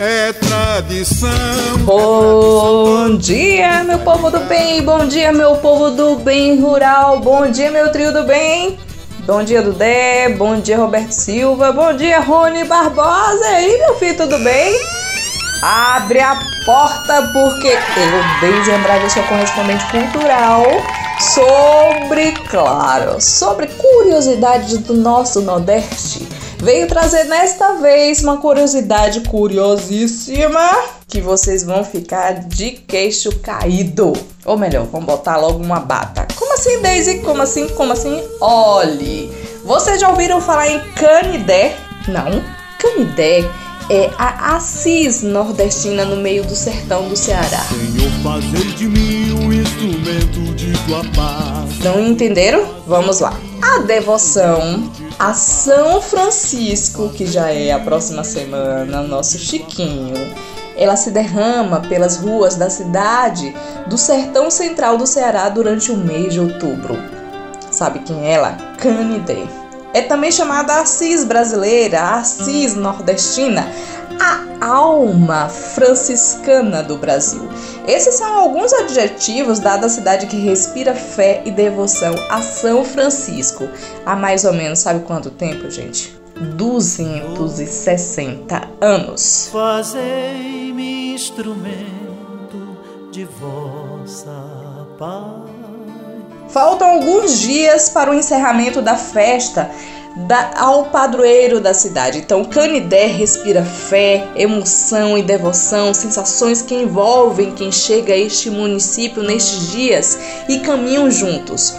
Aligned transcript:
É 0.00 0.32
tradição. 0.32 1.28
Bom 1.78 3.16
dia, 3.16 3.82
meu 3.82 3.98
povo 3.98 4.30
do 4.30 4.38
bem. 4.44 4.80
Bom 4.80 5.08
dia, 5.08 5.32
meu 5.32 5.56
povo 5.56 5.90
do 5.90 6.14
bem 6.20 6.60
rural. 6.60 7.18
Bom 7.18 7.50
dia, 7.50 7.68
meu 7.72 7.90
trio 7.90 8.12
do 8.12 8.22
bem. 8.22 8.78
Bom 9.26 9.42
dia, 9.42 9.60
Dudé. 9.60 10.28
Bom 10.28 10.60
dia, 10.60 10.78
Roberto 10.78 11.10
Silva. 11.10 11.72
Bom 11.72 11.92
dia, 11.94 12.20
Rony 12.20 12.62
Barbosa. 12.62 13.44
E 13.44 13.54
aí, 13.54 13.78
meu 13.78 13.96
filho, 13.96 14.16
tudo 14.16 14.38
bem? 14.38 14.80
Abre 15.64 16.20
a 16.20 16.38
porta 16.64 17.32
porque 17.32 17.66
eu, 17.66 18.40
Deise 18.40 18.70
Andrade, 18.70 19.12
sou 19.12 19.24
correspondente 19.24 19.84
cultural 19.90 20.62
sobre, 21.18 22.34
claro, 22.48 23.20
sobre 23.20 23.66
curiosidades 23.66 24.78
do 24.78 24.94
nosso 24.94 25.40
Nordeste 25.40 26.37
veio 26.58 26.86
trazer 26.86 27.24
nesta 27.24 27.74
vez 27.74 28.22
uma 28.22 28.38
curiosidade 28.38 29.20
curiosíssima 29.22 30.70
que 31.06 31.20
vocês 31.20 31.62
vão 31.62 31.84
ficar 31.84 32.34
de 32.48 32.72
queixo 32.72 33.38
caído. 33.40 34.12
Ou 34.44 34.58
melhor, 34.58 34.86
vamos 34.86 35.06
botar 35.06 35.36
logo 35.36 35.62
uma 35.62 35.80
bata. 35.80 36.26
Como 36.36 36.52
assim, 36.54 36.80
Daisy? 36.80 37.20
Como 37.20 37.42
assim? 37.42 37.68
Como 37.68 37.92
assim? 37.92 38.22
Olhe, 38.40 39.32
vocês 39.64 40.00
já 40.00 40.10
ouviram 40.10 40.40
falar 40.40 40.68
em 40.68 40.80
canidé? 40.92 41.76
Não, 42.06 42.42
canidé 42.78 43.48
é 43.90 44.10
a 44.18 44.56
Assis 44.56 45.22
nordestina 45.22 46.04
no 46.04 46.16
meio 46.16 46.44
do 46.44 46.54
sertão 46.54 47.08
do 47.08 47.16
Ceará. 47.16 47.64
Senhor, 47.68 48.10
fazer 48.22 48.74
de 48.74 48.86
mim 48.86 49.32
um 49.32 49.52
instrumento 49.52 50.54
de 50.54 50.72
tua 50.84 51.02
paz. 51.14 51.78
Não 51.82 52.00
entenderam? 52.00 52.66
Vamos 52.86 53.20
lá. 53.20 53.38
A 53.62 53.78
devoção 53.80 54.90
a 55.18 55.34
São 55.34 56.00
Francisco, 56.00 57.08
que 57.08 57.26
já 57.26 57.50
é 57.50 57.72
a 57.72 57.80
próxima 57.80 58.22
semana, 58.22 59.02
nosso 59.02 59.36
Chiquinho, 59.36 60.14
ela 60.76 60.94
se 60.94 61.10
derrama 61.10 61.80
pelas 61.80 62.18
ruas 62.18 62.54
da 62.54 62.70
cidade 62.70 63.52
do 63.88 63.98
sertão 63.98 64.48
central 64.48 64.96
do 64.96 65.08
Ceará 65.08 65.48
durante 65.48 65.90
o 65.90 65.96
mês 65.96 66.32
de 66.32 66.38
outubro. 66.38 66.96
Sabe 67.68 67.98
quem 68.00 68.26
é 68.26 68.34
ela? 68.34 68.52
Canidé. 68.78 69.44
É 69.98 70.02
também 70.02 70.30
chamada 70.30 70.80
Assis 70.80 71.24
brasileira, 71.24 72.00
Assis 72.00 72.76
nordestina, 72.76 73.68
a 74.20 74.64
alma 74.64 75.48
franciscana 75.48 76.84
do 76.84 76.96
Brasil. 76.96 77.42
Esses 77.84 78.14
são 78.14 78.32
alguns 78.32 78.72
adjetivos 78.72 79.58
dados 79.58 79.86
à 79.86 79.88
cidade 79.88 80.28
que 80.28 80.36
respira 80.36 80.94
fé 80.94 81.42
e 81.44 81.50
devoção 81.50 82.14
a 82.30 82.40
São 82.40 82.84
Francisco. 82.84 83.68
Há 84.06 84.14
mais 84.14 84.44
ou 84.44 84.52
menos, 84.52 84.78
sabe 84.78 85.04
quanto 85.04 85.30
tempo, 85.30 85.68
gente? 85.68 86.16
260 86.54 88.68
anos. 88.80 89.48
Fazei-me 89.50 91.12
instrumento 91.12 92.78
de 93.10 93.24
vossa 93.24 94.86
paz. 94.96 95.57
Faltam 96.50 96.88
alguns 96.88 97.38
dias 97.38 97.90
para 97.90 98.10
o 98.10 98.14
encerramento 98.14 98.80
da 98.80 98.96
festa 98.96 99.70
da, 100.16 100.50
ao 100.56 100.86
padroeiro 100.86 101.60
da 101.60 101.74
cidade. 101.74 102.18
Então, 102.18 102.44
Canidé 102.44 103.06
respira 103.06 103.62
fé, 103.62 104.26
emoção 104.34 105.16
e 105.16 105.22
devoção, 105.22 105.92
sensações 105.94 106.62
que 106.62 106.74
envolvem 106.74 107.52
quem 107.52 107.70
chega 107.70 108.12
a 108.12 108.16
este 108.16 108.50
município 108.50 109.22
nestes 109.22 109.70
dias 109.70 110.18
e 110.48 110.58
caminham 110.60 111.10
juntos. 111.10 111.74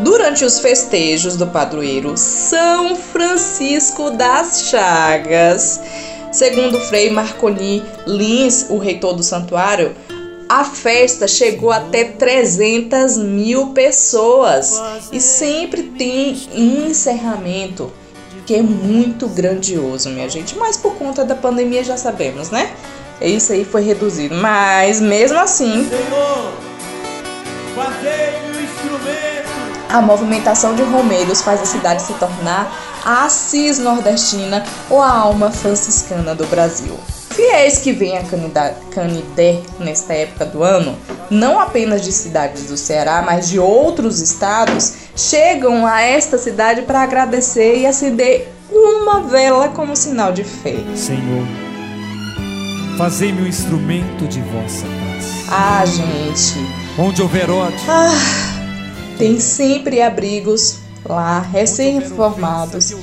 Durante 0.00 0.44
os 0.44 0.60
festejos 0.60 1.36
do 1.36 1.46
padroeiro 1.46 2.16
São 2.16 2.96
Francisco 2.96 4.10
das 4.10 4.68
Chagas, 4.70 5.80
segundo 6.32 6.78
Frei 6.80 7.10
Marconi 7.10 7.82
Lins, 8.06 8.66
o 8.70 8.78
reitor 8.78 9.14
do 9.14 9.22
santuário, 9.22 9.94
a 10.50 10.64
festa 10.64 11.28
chegou 11.28 11.70
até 11.70 12.02
300 12.02 13.16
mil 13.18 13.68
pessoas 13.68 14.82
e 15.12 15.20
sempre 15.20 15.84
tem 15.84 16.36
encerramento 16.52 17.92
que 18.44 18.56
é 18.56 18.62
muito 18.62 19.28
grandioso, 19.28 20.10
minha 20.10 20.28
gente. 20.28 20.58
Mas 20.58 20.76
por 20.76 20.96
conta 20.96 21.24
da 21.24 21.36
pandemia 21.36 21.84
já 21.84 21.96
sabemos, 21.96 22.50
né? 22.50 22.74
Isso 23.20 23.52
aí 23.52 23.64
foi 23.64 23.82
reduzido. 23.82 24.34
Mas 24.34 25.00
mesmo 25.00 25.38
assim. 25.38 25.88
A 29.88 30.02
movimentação 30.02 30.74
de 30.74 30.82
romeiros 30.82 31.42
faz 31.42 31.62
a 31.62 31.64
cidade 31.64 32.02
se 32.02 32.14
tornar 32.14 33.00
a 33.04 33.24
Assis 33.24 33.78
nordestina 33.78 34.64
ou 34.88 35.00
a 35.00 35.12
alma 35.12 35.52
franciscana 35.52 36.34
do 36.34 36.44
Brasil. 36.46 36.98
Fiéis 37.40 37.78
que 37.78 37.90
vêm 37.90 38.18
a 38.18 38.22
Canidé 38.90 39.62
nesta 39.78 40.12
época 40.12 40.44
do 40.44 40.62
ano, 40.62 40.94
não 41.30 41.58
apenas 41.58 42.02
de 42.02 42.12
cidades 42.12 42.66
do 42.66 42.76
Ceará, 42.76 43.22
mas 43.24 43.48
de 43.48 43.58
outros 43.58 44.20
estados, 44.20 44.92
chegam 45.16 45.86
a 45.86 46.02
esta 46.02 46.36
cidade 46.36 46.82
para 46.82 47.00
agradecer 47.00 47.78
e 47.78 47.86
acender 47.86 48.46
uma 48.70 49.22
vela 49.22 49.70
como 49.70 49.96
sinal 49.96 50.32
de 50.32 50.44
fé. 50.44 50.76
Senhor, 50.94 51.46
fazei-me 52.98 53.40
um 53.40 53.46
instrumento 53.46 54.28
de 54.28 54.42
vossa 54.42 54.84
paz. 54.84 55.48
Ah, 55.48 55.82
gente. 55.86 56.58
Onde 56.98 57.22
houver 57.22 57.50
ódio, 57.50 57.80
Ah, 57.88 58.10
tem 59.16 59.40
sempre 59.40 60.02
abrigos 60.02 60.80
lá, 61.04 61.40
recém-reformados, 61.40 62.94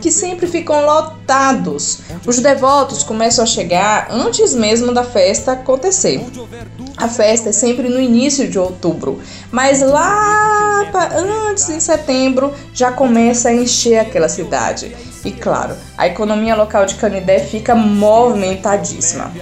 que 0.00 0.10
sempre 0.10 0.46
ficam 0.46 0.84
lotados. 0.84 2.00
Os 2.26 2.38
devotos 2.38 3.02
começam 3.02 3.42
a 3.42 3.46
chegar 3.46 4.08
antes 4.10 4.54
mesmo 4.54 4.92
da 4.92 5.04
festa 5.04 5.52
acontecer. 5.52 6.24
A 6.96 7.08
festa 7.08 7.50
é 7.50 7.52
sempre 7.52 7.88
no 7.88 8.00
início 8.00 8.48
de 8.48 8.58
outubro, 8.58 9.20
mas 9.50 9.80
lá 9.80 10.84
antes, 11.50 11.68
em 11.68 11.80
setembro, 11.80 12.52
já 12.72 12.92
começa 12.92 13.48
a 13.48 13.54
encher 13.54 13.98
aquela 13.98 14.28
cidade. 14.28 14.94
E 15.24 15.32
claro, 15.32 15.74
a 15.98 16.06
economia 16.06 16.54
local 16.54 16.86
de 16.86 16.94
Canidé 16.94 17.40
fica 17.40 17.74
movimentadíssima. 17.74 19.32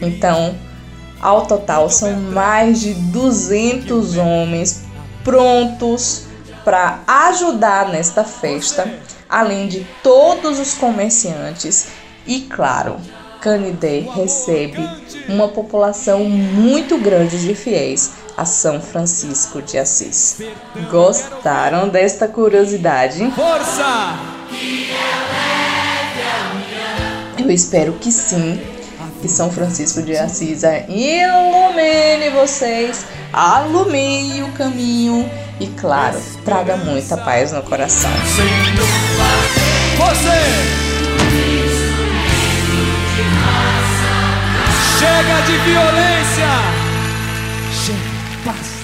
Então, 0.00 0.54
ao 1.20 1.46
total, 1.46 1.88
são 1.90 2.12
mais 2.14 2.80
de 2.80 2.94
200 2.94 4.16
homens 4.16 4.82
prontos 5.24 6.26
para 6.64 7.00
ajudar 7.06 7.88
nesta 7.88 8.24
festa, 8.24 8.90
além 9.28 9.68
de 9.68 9.86
todos 10.02 10.58
os 10.58 10.74
comerciantes. 10.74 11.88
E 12.26 12.42
claro, 12.42 12.96
Canidé 13.40 14.06
recebe 14.14 14.78
uma 15.28 15.48
população 15.48 16.24
muito 16.24 16.96
grande 16.98 17.40
de 17.40 17.54
fiéis 17.54 18.12
a 18.36 18.44
São 18.44 18.80
Francisco 18.80 19.60
de 19.60 19.78
Assis. 19.78 20.38
Gostaram 20.90 21.88
desta 21.88 22.28
curiosidade? 22.28 23.30
força! 23.32 24.16
Eu 27.38 27.50
espero 27.50 27.92
que 27.94 28.12
sim. 28.12 28.60
Que 29.20 29.28
São 29.28 29.50
Francisco 29.50 30.02
de 30.02 30.16
Assis 30.16 30.62
ilumine 30.88 32.30
vocês, 32.30 33.04
alumie 33.32 34.42
o 34.42 34.52
caminho 34.52 35.28
e, 35.58 35.66
claro, 35.68 36.20
traga 36.44 36.76
muita 36.76 37.16
paz 37.16 37.52
no 37.52 37.62
coração. 37.62 38.10
Você! 39.96 40.82
Chega 44.98 45.40
de 45.46 45.56
violência! 45.58 46.48
Chega, 47.84 47.98
paz! 48.44 48.81